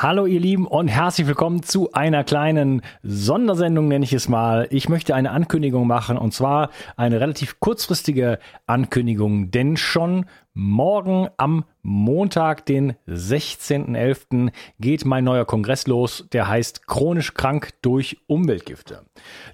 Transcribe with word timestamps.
Hallo 0.00 0.26
ihr 0.26 0.38
Lieben 0.38 0.64
und 0.64 0.86
herzlich 0.86 1.26
willkommen 1.26 1.64
zu 1.64 1.90
einer 1.92 2.22
kleinen 2.22 2.82
Sondersendung, 3.02 3.88
nenne 3.88 4.04
ich 4.04 4.12
es 4.12 4.28
mal. 4.28 4.68
Ich 4.70 4.88
möchte 4.88 5.12
eine 5.12 5.32
Ankündigung 5.32 5.88
machen 5.88 6.16
und 6.16 6.32
zwar 6.32 6.70
eine 6.96 7.20
relativ 7.20 7.58
kurzfristige 7.58 8.38
Ankündigung, 8.68 9.50
denn 9.50 9.76
schon 9.76 10.26
morgen 10.54 11.26
am 11.36 11.64
Montag, 11.82 12.64
den 12.66 12.94
16.11. 13.08 14.52
geht 14.78 15.04
mein 15.04 15.24
neuer 15.24 15.46
Kongress 15.46 15.88
los, 15.88 16.28
der 16.32 16.46
heißt 16.46 16.86
Chronisch 16.86 17.34
krank 17.34 17.70
durch 17.82 18.18
Umweltgifte. 18.28 19.02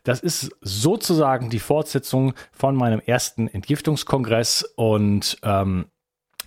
Das 0.02 0.20
ist 0.20 0.54
sozusagen 0.61 1.48
die 1.48 1.58
Fortsetzung 1.58 2.34
von 2.52 2.76
meinem 2.76 3.00
ersten 3.00 3.48
Entgiftungskongress 3.48 4.62
und 4.76 5.38
ähm, 5.42 5.86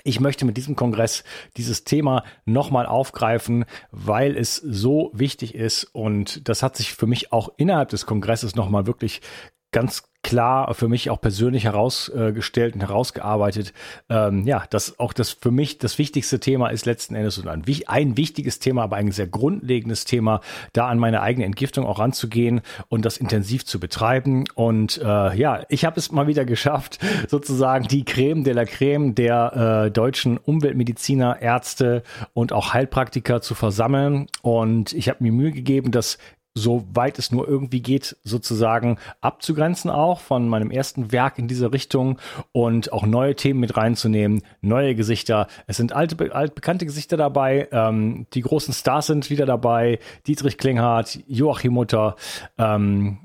ich 0.07 0.21
möchte 0.21 0.45
mit 0.45 0.55
diesem 0.55 0.75
Kongress 0.75 1.23
dieses 1.57 1.83
Thema 1.83 2.23
nochmal 2.45 2.85
aufgreifen, 2.85 3.65
weil 3.91 4.37
es 4.37 4.55
so 4.55 5.11
wichtig 5.13 5.53
ist 5.53 5.83
und 5.83 6.47
das 6.47 6.63
hat 6.63 6.77
sich 6.77 6.93
für 6.93 7.07
mich 7.07 7.33
auch 7.33 7.49
innerhalb 7.57 7.89
des 7.89 8.05
Kongresses 8.05 8.55
nochmal 8.55 8.87
wirklich 8.87 9.21
ganz 9.71 10.09
klar 10.27 10.73
für 10.73 10.89
mich 10.89 11.09
auch 11.09 11.21
persönlich 11.21 11.63
herausgestellt 11.63 12.75
und 12.75 12.81
herausgearbeitet, 12.81 13.71
ähm, 14.09 14.45
ja, 14.45 14.65
dass 14.69 14.99
auch 14.99 15.13
das 15.13 15.31
für 15.31 15.51
mich 15.51 15.77
das 15.77 15.97
wichtigste 15.97 16.41
Thema 16.41 16.67
ist 16.67 16.85
letzten 16.85 17.15
Endes 17.15 17.37
und 17.37 17.47
ein, 17.47 17.63
ein 17.87 18.17
wichtiges 18.17 18.59
Thema, 18.59 18.83
aber 18.83 18.97
ein 18.97 19.13
sehr 19.13 19.27
grundlegendes 19.27 20.03
Thema, 20.03 20.41
da 20.73 20.89
an 20.89 20.99
meine 20.99 21.21
eigene 21.21 21.45
Entgiftung 21.45 21.85
auch 21.85 21.99
ranzugehen 21.99 22.59
und 22.89 23.05
das 23.05 23.15
intensiv 23.15 23.65
zu 23.65 23.79
betreiben. 23.79 24.43
Und 24.53 24.97
äh, 25.01 25.33
ja, 25.37 25.61
ich 25.69 25.85
habe 25.85 25.97
es 25.97 26.11
mal 26.11 26.27
wieder 26.27 26.43
geschafft, 26.43 26.99
sozusagen 27.29 27.87
die 27.87 28.03
Creme 28.03 28.43
de 28.43 28.51
la 28.51 28.65
Creme 28.65 29.15
der 29.15 29.85
äh, 29.85 29.91
deutschen 29.91 30.37
Umweltmediziner, 30.37 31.41
Ärzte 31.41 32.03
und 32.33 32.51
auch 32.51 32.73
Heilpraktiker 32.73 33.39
zu 33.39 33.55
versammeln. 33.55 34.27
Und 34.41 34.91
ich 34.91 35.07
habe 35.07 35.23
mir 35.23 35.31
Mühe 35.31 35.53
gegeben, 35.53 35.91
dass 35.91 36.17
soweit 36.57 37.19
es 37.19 37.31
nur 37.31 37.47
irgendwie 37.47 37.81
geht, 37.81 38.17
sozusagen 38.23 38.97
abzugrenzen 39.21 39.89
auch 39.89 40.19
von 40.19 40.49
meinem 40.49 40.71
ersten 40.71 41.11
Werk 41.11 41.37
in 41.37 41.47
dieser 41.47 41.71
Richtung 41.71 42.19
und 42.51 42.91
auch 42.91 43.05
neue 43.05 43.35
Themen 43.35 43.59
mit 43.59 43.77
reinzunehmen, 43.77 44.41
neue 44.61 44.95
Gesichter. 44.95 45.47
Es 45.67 45.77
sind 45.77 45.93
alte, 45.93 46.33
altbekannte 46.33 46.85
Gesichter 46.85 47.17
dabei. 47.17 47.67
Ähm, 47.71 48.27
die 48.33 48.41
großen 48.41 48.73
Stars 48.73 49.07
sind 49.07 49.29
wieder 49.29 49.45
dabei. 49.45 49.99
Dietrich 50.25 50.57
Klinghardt, 50.57 51.19
Joachim 51.27 51.73
Mutter, 51.73 52.15
ähm, 52.57 53.19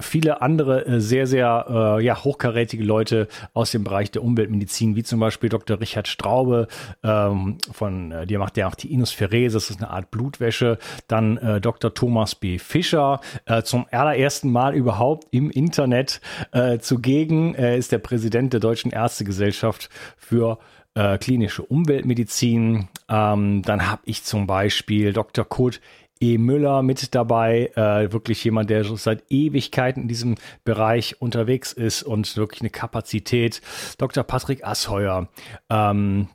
viele 0.00 0.42
andere 0.42 0.86
äh, 0.86 1.00
sehr, 1.00 1.26
sehr 1.26 1.98
äh, 1.98 2.04
ja, 2.04 2.22
hochkarätige 2.22 2.84
Leute 2.84 3.28
aus 3.54 3.70
dem 3.70 3.84
Bereich 3.84 4.10
der 4.10 4.22
Umweltmedizin, 4.22 4.96
wie 4.96 5.02
zum 5.02 5.20
Beispiel 5.20 5.48
Dr. 5.48 5.80
Richard 5.80 6.08
Straube, 6.08 6.68
ähm, 7.02 7.58
von, 7.72 8.12
äh, 8.12 8.26
der 8.26 8.38
macht 8.38 8.56
ja 8.56 8.68
auch 8.68 8.74
die 8.74 8.92
Inusferese, 8.92 9.54
das 9.54 9.70
ist 9.70 9.82
eine 9.82 9.90
Art 9.90 10.10
Blutwäsche. 10.10 10.78
Dann 11.08 11.36
äh, 11.38 11.60
Dr. 11.60 11.94
Thomas 11.94 12.34
B. 12.34 12.58
Fischer, 12.58 13.20
äh, 13.46 13.62
zum 13.62 13.86
allerersten 13.90 14.50
Mal 14.50 14.74
überhaupt 14.74 15.26
im 15.30 15.50
Internet 15.50 16.20
äh, 16.52 16.78
zugegen. 16.78 17.54
Er 17.54 17.76
ist 17.76 17.92
der 17.92 17.98
Präsident 17.98 18.52
der 18.52 18.60
Deutschen 18.60 18.90
Ärztegesellschaft 18.90 19.90
für 20.16 20.58
äh, 20.94 21.18
klinische 21.18 21.62
Umweltmedizin. 21.62 22.88
Ähm, 23.08 23.62
dann 23.62 23.90
habe 23.90 24.02
ich 24.04 24.24
zum 24.24 24.46
Beispiel 24.46 25.12
Dr. 25.12 25.44
Kurt 25.44 25.80
E. 26.20 26.38
Müller 26.38 26.82
mit 26.82 27.14
dabei, 27.14 27.70
äh, 27.74 28.12
wirklich 28.12 28.44
jemand, 28.44 28.70
der 28.70 28.84
seit 28.84 29.24
Ewigkeiten 29.30 30.02
in 30.02 30.08
diesem 30.08 30.34
Bereich 30.64 31.20
unterwegs 31.20 31.72
ist 31.72 32.02
und 32.02 32.36
wirklich 32.36 32.60
eine 32.60 32.70
Kapazität. 32.70 33.62
Dr. 33.98 34.22
Patrick 34.22 34.64
Asheuer, 34.64 35.28
ähm, 35.70 36.28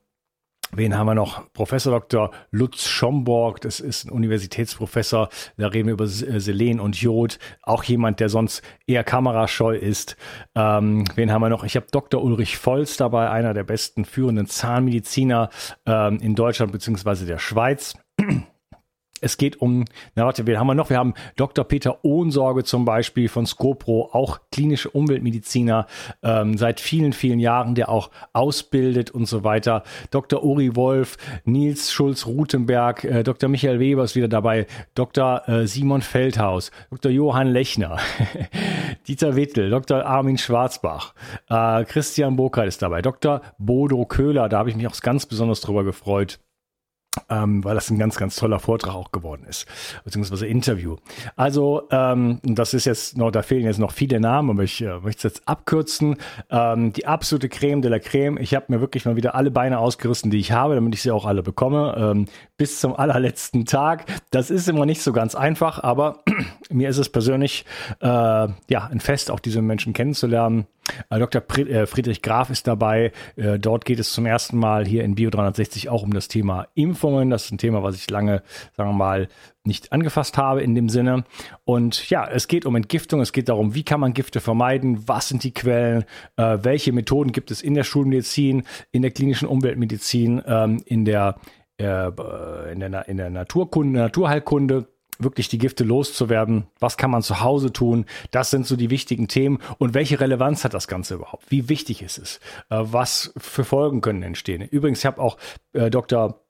Wen 0.72 0.98
haben 0.98 1.08
wir 1.08 1.16
noch? 1.16 1.52
Professor 1.54 1.94
Dr. 1.94 2.32
Lutz 2.52 2.88
Schomborg, 2.88 3.62
das 3.62 3.80
ist 3.80 4.06
ein 4.06 4.10
Universitätsprofessor, 4.10 5.30
da 5.58 5.68
reden 5.68 5.88
wir 5.88 5.94
über 5.94 6.04
äh, 6.04 6.40
Selen 6.40 6.82
und 6.82 7.00
Jod, 7.00 7.40
auch 7.62 7.84
jemand, 7.84 8.20
der 8.20 8.28
sonst 8.28 8.62
eher 8.86 9.04
kamerascheu 9.06 9.76
ist. 9.76 10.18
Ähm, 10.54 11.06
wen 11.16 11.32
haben 11.32 11.42
wir 11.42 11.50
noch? 11.50 11.64
Ich 11.64 11.76
habe 11.78 11.86
Dr. 11.92 12.22
Ulrich 12.22 12.58
Volz 12.58 12.98
dabei, 12.98 13.30
einer 13.30 13.54
der 13.54 13.64
besten 13.64 14.04
führenden 14.04 14.48
Zahnmediziner 14.48 15.50
ähm, 15.86 16.18
in 16.20 16.36
Deutschland 16.36 16.74
bzw. 16.74 17.26
der 17.26 17.40
Schweiz. 17.40 17.96
Es 19.26 19.38
geht 19.38 19.60
um, 19.60 19.86
na 20.14 20.26
warte, 20.26 20.46
wen 20.46 20.60
haben 20.60 20.68
wir 20.68 20.76
noch? 20.76 20.92
Wir 20.92 21.00
haben 21.00 21.16
Dr. 21.36 21.66
Peter 21.66 22.06
Ohnsorge 22.06 22.64
zum 22.64 22.86
Beispiel 22.86 23.28
von 23.28 23.48
Scopro, 23.48 24.12
auch 24.12 24.40
klinische 24.52 24.92
Umweltmediziner 24.92 25.88
ähm, 26.22 26.60
seit 26.60 26.80
vielen, 26.80 27.12
vielen 27.12 27.40
Jahren, 27.40 27.74
der 27.74 27.90
auch 27.90 28.12
ausbildet 28.34 29.10
und 29.10 29.26
so 29.26 29.44
weiter. 29.44 29.82
Dr. 30.12 30.44
Uri 30.44 30.76
Wolf, 30.76 31.18
Nils 31.44 31.92
Schulz-Rutenberg, 31.92 33.04
äh, 33.04 33.24
Dr. 33.24 33.50
Michael 33.50 33.80
Weber 33.80 34.04
ist 34.04 34.16
wieder 34.16 34.28
dabei, 34.28 34.68
Dr. 34.94 35.42
Äh, 35.50 35.66
Simon 35.66 36.04
Feldhaus, 36.04 36.70
Dr. 36.92 37.12
Johann 37.12 37.48
Lechner, 37.48 37.98
Dieter 39.08 39.36
Wittel, 39.36 39.72
Dr. 39.72 40.06
Armin 40.06 40.38
Schwarzbach, 40.38 41.16
äh, 41.50 41.84
Christian 41.86 42.36
Burkhardt 42.36 42.68
ist 42.68 42.84
dabei, 42.84 43.02
Dr. 43.02 43.42
Bodo 43.58 44.06
Köhler, 44.06 44.50
da 44.50 44.60
habe 44.60 44.70
ich 44.70 44.76
mich 44.76 44.88
auch 44.88 45.00
ganz 45.02 45.26
besonders 45.26 45.62
drüber 45.62 45.84
gefreut 45.84 46.38
ähm, 47.30 47.64
weil 47.64 47.76
das 47.76 47.90
ein 47.90 48.00
ganz, 48.00 48.18
ganz 48.18 48.36
toller 48.36 48.60
Vortrag 48.60 48.96
auch 48.96 49.12
geworden 49.12 49.46
ist, 49.48 49.66
beziehungsweise 50.04 50.48
Interview. 50.48 50.98
Also, 51.36 51.84
ähm, 51.92 52.40
das 52.44 52.74
ist 52.74 52.86
jetzt 52.86 53.18
noch, 53.18 53.32
da 53.32 53.42
fehlen 53.42 53.66
jetzt 53.66 53.80
noch 53.80 53.92
viele 53.92 54.20
Namen, 54.20 54.52
aber 54.52 54.64
ich 54.64 54.82
äh, 54.82 55.00
möchte 55.00 55.28
es 55.28 55.36
jetzt 55.36 55.48
abkürzen. 55.48 56.18
Ähm, 56.50 56.94
die 56.94 57.06
absolute 57.06 57.50
Creme 57.50 57.82
de 57.82 57.92
la 57.92 58.00
Creme. 58.00 58.38
Ich 58.40 58.56
habe 58.56 58.66
mir 58.70 58.82
wirklich 58.82 59.06
mal 59.06 59.16
wieder 59.16 59.36
alle 59.36 59.52
Beine 59.52 59.80
ausgerissen, 59.80 60.32
die 60.32 60.40
ich 60.40 60.52
habe, 60.52 60.76
damit 60.76 60.94
ich 60.94 61.02
sie 61.02 61.12
auch 61.12 61.26
alle 61.26 61.44
bekomme, 61.44 61.96
ähm, 61.98 62.26
bis 62.58 62.80
zum 62.80 62.96
allerletzten 62.96 63.66
Tag. 63.66 64.06
Das 64.32 64.50
ist 64.50 64.68
immer 64.68 64.86
nicht 64.86 65.02
so 65.02 65.14
ganz 65.14 65.36
einfach, 65.36 65.84
aber 65.84 66.24
mir 66.70 66.90
ist 66.90 66.98
es 66.98 67.10
persönlich 67.10 67.66
äh, 68.02 68.08
ja 68.08 68.88
ein 68.92 69.00
Fest, 69.00 69.32
auch 69.32 69.40
diese 69.40 69.62
Menschen 69.62 69.94
kennenzulernen. 69.94 70.68
Äh, 71.10 71.20
Dr. 71.20 71.42
Äh, 71.58 71.86
Friedrich 71.86 72.22
Graf 72.22 72.50
ist 72.50 72.68
dabei. 72.68 73.12
Äh, 73.36 73.60
dort 73.60 73.86
geht 73.86 74.00
es 74.00 74.12
zum 74.12 74.26
ersten 74.26 74.58
Mal 74.58 74.86
hier 74.86 75.04
in 75.04 75.16
Bio 75.16 75.30
360 75.30 75.90
auch 75.90 76.04
um 76.04 76.14
das 76.14 76.28
Thema 76.28 76.68
Impfungen. 76.74 77.30
Das 77.30 77.46
ist 77.46 77.52
ein 77.52 77.58
Thema, 77.58 77.84
was 77.84 77.96
ich 77.96 78.10
lange, 78.10 78.44
sagen 78.76 78.90
wir 78.90 78.94
mal, 78.94 79.28
nicht 79.64 79.92
angefasst 79.92 80.38
habe 80.38 80.62
in 80.62 80.76
dem 80.76 80.90
Sinne. 80.90 81.24
Und 81.64 82.10
ja, 82.10 82.28
es 82.28 82.48
geht 82.48 82.66
um 82.66 82.76
Entgiftung. 82.76 83.22
Es 83.22 83.34
geht 83.34 83.50
darum, 83.50 83.74
wie 83.74 83.84
kann 83.84 84.00
man 84.00 84.14
Gifte 84.14 84.40
vermeiden? 84.40 85.08
Was 85.08 85.30
sind 85.30 85.44
die 85.44 85.54
Quellen? 85.54 86.06
welche 86.38 86.92
Methoden 86.92 87.32
gibt 87.32 87.50
es 87.50 87.62
in 87.62 87.74
der 87.74 87.84
Schulmedizin, 87.84 88.64
in 88.92 89.02
der 89.02 89.12
klinischen 89.12 89.48
Umweltmedizin, 89.48 90.42
ähm, 90.46 90.84
in 90.86 91.06
der 91.06 91.36
in 91.78 92.80
der, 92.80 93.08
in 93.10 93.18
der 93.18 93.30
Naturkunde, 93.30 94.00
Naturheilkunde 94.00 94.88
wirklich 95.20 95.50
die 95.50 95.58
Gifte 95.58 95.84
loszuwerden. 95.84 96.68
Was 96.80 96.98
kann 96.98 97.12
man 97.12 97.22
zu 97.22 97.42
Hause 97.42 97.72
tun? 97.72 98.06
Das 98.32 98.50
sind 98.50 98.66
so 98.66 98.76
die 98.76 98.90
wichtigen 98.90 99.28
Themen. 99.28 99.60
Und 99.78 99.94
welche 99.94 100.20
Relevanz 100.20 100.64
hat 100.64 100.74
das 100.74 100.88
Ganze 100.88 101.16
überhaupt? 101.16 101.46
Wie 101.50 101.70
wichtig 101.70 102.02
ist 102.02 102.18
es? 102.18 102.40
Äh, 102.70 102.80
was 102.82 103.34
für 103.38 103.64
Folgen 103.64 104.02
können 104.02 104.24
entstehen? 104.24 104.62
Übrigens, 104.62 105.00
ich 105.00 105.06
habe 105.06 105.22
auch 105.22 105.38
äh, 105.74 105.90
Dr. 105.90 106.42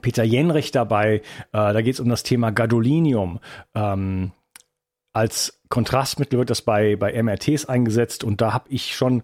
Peter 0.00 0.24
Jenrich 0.24 0.70
dabei. 0.70 1.16
Äh, 1.16 1.22
da 1.52 1.80
geht 1.82 1.94
es 1.94 2.00
um 2.00 2.08
das 2.08 2.22
Thema 2.22 2.50
Gadolinium. 2.50 3.40
Ähm, 3.74 4.32
als 5.12 5.60
Kontrastmittel 5.68 6.38
wird 6.38 6.50
das 6.50 6.62
bei, 6.62 6.96
bei 6.96 7.20
MRTs 7.22 7.66
eingesetzt 7.66 8.24
und 8.24 8.40
da 8.40 8.52
habe 8.52 8.68
ich 8.68 8.96
schon 8.96 9.22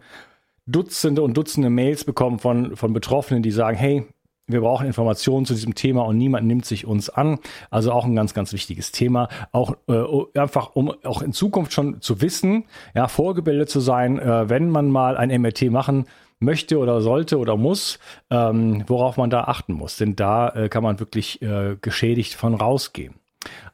Dutzende 0.67 1.23
und 1.23 1.37
Dutzende 1.37 1.69
Mails 1.69 2.05
bekommen 2.05 2.39
von, 2.39 2.77
von 2.77 2.93
Betroffenen, 2.93 3.43
die 3.43 3.51
sagen, 3.51 3.77
hey, 3.77 4.07
wir 4.53 4.61
brauchen 4.61 4.87
Informationen 4.87 5.47
zu 5.47 5.55
diesem 5.55 5.75
Thema 5.75 6.03
und 6.03 6.19
niemand 6.19 6.47
nimmt 6.47 6.65
sich 6.65 6.87
uns 6.87 7.11
an. 7.11 7.39
Also 7.71 7.93
auch 7.93 8.05
ein 8.05 8.15
ganz, 8.15 8.35
ganz 8.35 8.53
wichtiges 8.53 8.93
Thema. 8.93 9.29
Auch 9.53 9.75
äh, 9.89 10.39
einfach, 10.39 10.75
um 10.75 10.93
auch 11.05 11.23
in 11.23 11.33
Zukunft 11.33 11.73
schon 11.73 12.01
zu 12.01 12.21
wissen, 12.21 12.65
ja, 12.95 13.09
vorgebildet 13.09 13.71
zu 13.71 13.81
sein, 13.81 14.19
äh, 14.19 14.49
wenn 14.49 14.71
man 14.71 14.91
mal 14.91 15.17
ein 15.17 15.31
MRT 15.41 15.71
machen 15.71 16.07
möchte 16.41 16.79
oder 16.79 17.01
sollte 17.01 17.39
oder 17.39 17.57
muss, 17.57 17.99
ähm, 18.31 18.85
worauf 18.87 19.17
man 19.17 19.31
da 19.31 19.45
achten 19.45 19.75
muss. 19.75 19.97
Denn 19.97 20.17
da 20.17 20.49
äh, 20.49 20.69
kann 20.69 20.83
man 20.83 20.99
wirklich 20.99 21.41
äh, 21.43 21.77
geschädigt 21.81 22.35
von 22.35 22.55
rausgehen. 22.55 23.15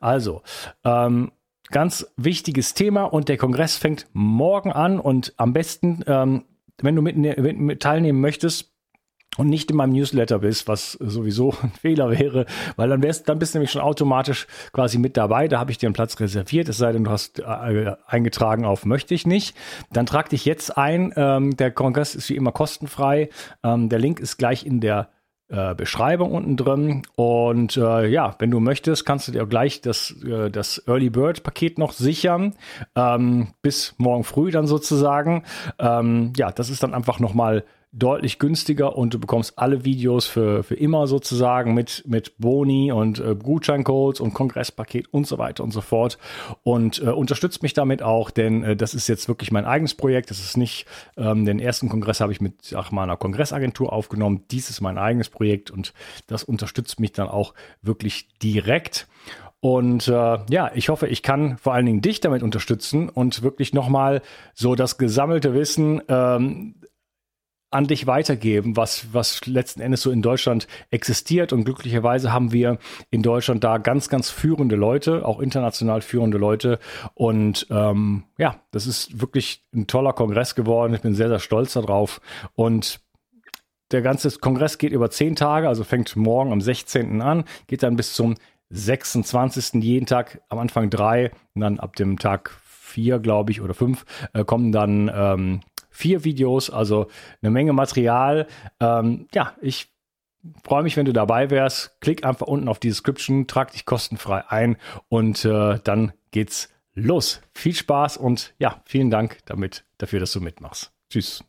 Also, 0.00 0.42
ähm, 0.84 1.30
ganz 1.70 2.06
wichtiges 2.16 2.74
Thema 2.74 3.04
und 3.04 3.28
der 3.28 3.38
Kongress 3.38 3.76
fängt 3.76 4.06
morgen 4.12 4.72
an 4.72 5.00
und 5.00 5.34
am 5.36 5.52
besten, 5.52 6.04
ähm, 6.06 6.44
wenn 6.78 6.94
du 6.94 7.02
mit, 7.02 7.16
mit 7.16 7.82
teilnehmen 7.82 8.20
möchtest, 8.20 8.72
und 9.36 9.48
nicht 9.48 9.70
in 9.70 9.76
meinem 9.76 9.92
Newsletter 9.92 10.38
bist, 10.38 10.68
was 10.68 10.92
sowieso 10.92 11.54
ein 11.62 11.72
Fehler 11.80 12.10
wäre, 12.10 12.46
weil 12.76 12.88
dann 12.88 13.02
wärst, 13.02 13.28
dann 13.28 13.38
bist 13.38 13.54
du 13.54 13.58
nämlich 13.58 13.70
schon 13.70 13.82
automatisch 13.82 14.46
quasi 14.72 14.98
mit 14.98 15.16
dabei. 15.16 15.48
Da 15.48 15.58
habe 15.58 15.70
ich 15.70 15.78
dir 15.78 15.86
einen 15.86 15.94
Platz 15.94 16.18
reserviert, 16.20 16.68
es 16.68 16.78
sei 16.78 16.92
denn, 16.92 17.04
du 17.04 17.10
hast 17.10 17.40
äh, 17.40 17.94
eingetragen 18.06 18.64
auf 18.64 18.84
möchte 18.86 19.14
ich 19.14 19.26
nicht. 19.26 19.56
Dann 19.92 20.06
trag 20.06 20.30
dich 20.30 20.44
jetzt 20.44 20.76
ein. 20.78 21.12
Ähm, 21.16 21.56
der 21.56 21.70
Kongress 21.70 22.14
ist 22.14 22.28
wie 22.30 22.36
immer 22.36 22.52
kostenfrei. 22.52 23.28
Ähm, 23.62 23.88
der 23.88 23.98
Link 23.98 24.20
ist 24.20 24.38
gleich 24.38 24.64
in 24.64 24.80
der 24.80 25.10
äh, 25.48 25.74
Beschreibung 25.74 26.32
unten 26.32 26.56
drin. 26.56 27.02
Und 27.14 27.76
äh, 27.76 28.08
ja, 28.08 28.34
wenn 28.38 28.50
du 28.50 28.60
möchtest, 28.60 29.06
kannst 29.06 29.28
du 29.28 29.32
dir 29.32 29.46
gleich 29.46 29.80
das, 29.80 30.14
äh, 30.24 30.50
das 30.50 30.82
Early 30.86 31.10
Bird 31.10 31.42
Paket 31.42 31.78
noch 31.78 31.92
sichern. 31.92 32.54
Ähm, 32.94 33.48
bis 33.62 33.94
morgen 33.98 34.24
früh 34.24 34.50
dann 34.50 34.66
sozusagen. 34.66 35.44
Ähm, 35.78 36.32
ja, 36.36 36.50
das 36.50 36.70
ist 36.70 36.82
dann 36.82 36.94
einfach 36.94 37.20
nochmal 37.20 37.64
deutlich 37.92 38.38
günstiger 38.38 38.96
und 38.96 39.14
du 39.14 39.18
bekommst 39.18 39.58
alle 39.58 39.84
Videos 39.84 40.26
für, 40.26 40.62
für 40.62 40.74
immer 40.74 41.06
sozusagen 41.06 41.72
mit, 41.72 42.04
mit 42.06 42.36
Boni 42.38 42.92
und 42.92 43.20
äh, 43.20 43.34
Gutscheincodes 43.34 44.20
und 44.20 44.34
Kongresspaket 44.34 45.12
und 45.12 45.26
so 45.26 45.38
weiter 45.38 45.64
und 45.64 45.70
so 45.70 45.80
fort. 45.80 46.18
Und 46.62 47.00
äh, 47.02 47.06
unterstützt 47.06 47.62
mich 47.62 47.72
damit 47.72 48.02
auch, 48.02 48.30
denn 48.30 48.62
äh, 48.62 48.76
das 48.76 48.94
ist 48.94 49.08
jetzt 49.08 49.28
wirklich 49.28 49.50
mein 49.50 49.64
eigenes 49.64 49.94
Projekt. 49.94 50.30
Das 50.30 50.40
ist 50.40 50.56
nicht, 50.56 50.86
ähm, 51.16 51.46
den 51.46 51.58
ersten 51.58 51.88
Kongress 51.88 52.20
habe 52.20 52.32
ich 52.32 52.40
mit 52.40 52.74
ach, 52.76 52.90
meiner 52.90 53.16
Kongressagentur 53.16 53.92
aufgenommen. 53.92 54.44
Dies 54.50 54.68
ist 54.68 54.80
mein 54.80 54.98
eigenes 54.98 55.30
Projekt 55.30 55.70
und 55.70 55.94
das 56.26 56.44
unterstützt 56.44 57.00
mich 57.00 57.12
dann 57.12 57.28
auch 57.28 57.54
wirklich 57.82 58.28
direkt. 58.38 59.08
Und 59.60 60.06
äh, 60.06 60.38
ja, 60.48 60.70
ich 60.74 60.90
hoffe, 60.90 61.06
ich 61.06 61.22
kann 61.22 61.56
vor 61.58 61.72
allen 61.72 61.86
Dingen 61.86 62.02
dich 62.02 62.20
damit 62.20 62.42
unterstützen 62.42 63.08
und 63.08 63.42
wirklich 63.42 63.72
nochmal 63.72 64.22
so 64.54 64.74
das 64.74 64.98
gesammelte 64.98 65.54
Wissen 65.54 66.02
ähm, 66.08 66.74
an 67.70 67.86
dich 67.86 68.06
weitergeben, 68.06 68.76
was, 68.76 69.12
was 69.12 69.44
letzten 69.46 69.80
Endes 69.80 70.02
so 70.02 70.10
in 70.10 70.22
Deutschland 70.22 70.66
existiert. 70.90 71.52
Und 71.52 71.64
glücklicherweise 71.64 72.32
haben 72.32 72.52
wir 72.52 72.78
in 73.10 73.22
Deutschland 73.22 73.64
da 73.64 73.78
ganz, 73.78 74.08
ganz 74.08 74.30
führende 74.30 74.76
Leute, 74.76 75.26
auch 75.26 75.40
international 75.40 76.00
führende 76.00 76.38
Leute. 76.38 76.78
Und 77.14 77.66
ähm, 77.70 78.24
ja, 78.38 78.60
das 78.70 78.86
ist 78.86 79.20
wirklich 79.20 79.64
ein 79.74 79.86
toller 79.86 80.12
Kongress 80.12 80.54
geworden. 80.54 80.94
Ich 80.94 81.00
bin 81.00 81.14
sehr, 81.14 81.28
sehr 81.28 81.40
stolz 81.40 81.72
darauf. 81.72 82.20
Und 82.54 83.00
der 83.90 84.02
ganze 84.02 84.30
Kongress 84.38 84.78
geht 84.78 84.92
über 84.92 85.10
zehn 85.10 85.36
Tage, 85.36 85.68
also 85.68 85.84
fängt 85.84 86.16
morgen 86.16 86.52
am 86.52 86.60
16. 86.60 87.20
an, 87.22 87.44
geht 87.66 87.82
dann 87.82 87.96
bis 87.96 88.14
zum 88.14 88.34
26. 88.70 89.82
jeden 89.82 90.06
Tag 90.06 90.40
am 90.48 90.58
Anfang 90.58 90.90
drei 90.90 91.30
und 91.54 91.60
dann 91.60 91.78
ab 91.78 91.94
dem 91.96 92.18
Tag 92.18 92.50
vier, 92.64 93.18
glaube 93.18 93.52
ich, 93.52 93.60
oder 93.60 93.74
fünf, 93.74 94.04
äh, 94.32 94.44
kommen 94.44 94.72
dann 94.72 95.10
ähm, 95.14 95.60
vier 95.96 96.24
Videos, 96.24 96.70
also 96.70 97.08
eine 97.42 97.50
Menge 97.50 97.72
Material. 97.72 98.46
Ähm, 98.80 99.28
ja, 99.34 99.54
ich 99.60 99.92
freue 100.62 100.82
mich, 100.82 100.96
wenn 100.96 101.06
du 101.06 101.12
dabei 101.12 101.50
wärst. 101.50 102.00
Klick 102.00 102.24
einfach 102.24 102.46
unten 102.46 102.68
auf 102.68 102.78
die 102.78 102.88
Description, 102.88 103.46
trag 103.46 103.72
dich 103.72 103.86
kostenfrei 103.86 104.44
ein 104.48 104.76
und 105.08 105.44
äh, 105.44 105.78
dann 105.82 106.12
geht's 106.30 106.68
los. 106.94 107.40
Viel 107.54 107.74
Spaß 107.74 108.16
und 108.16 108.54
ja, 108.58 108.82
vielen 108.84 109.10
Dank 109.10 109.38
damit, 109.46 109.84
dafür, 109.98 110.20
dass 110.20 110.32
du 110.32 110.40
mitmachst. 110.40 110.92
Tschüss. 111.10 111.42